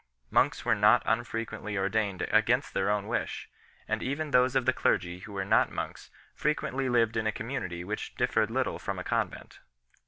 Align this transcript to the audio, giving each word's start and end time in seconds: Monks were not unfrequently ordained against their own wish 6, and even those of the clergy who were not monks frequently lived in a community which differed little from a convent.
Monks 0.31 0.65
were 0.65 0.73
not 0.73 1.03
unfrequently 1.05 1.77
ordained 1.77 2.23
against 2.31 2.73
their 2.73 2.89
own 2.89 3.07
wish 3.07 3.47
6, 3.85 3.85
and 3.87 4.01
even 4.01 4.31
those 4.31 4.55
of 4.55 4.65
the 4.65 4.73
clergy 4.73 5.19
who 5.19 5.31
were 5.33 5.45
not 5.45 5.71
monks 5.71 6.09
frequently 6.33 6.89
lived 6.89 7.15
in 7.15 7.27
a 7.27 7.31
community 7.31 7.83
which 7.83 8.15
differed 8.15 8.49
little 8.49 8.79
from 8.79 8.97
a 8.97 9.03
convent. 9.03 9.59